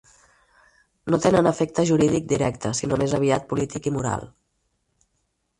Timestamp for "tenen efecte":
1.25-1.85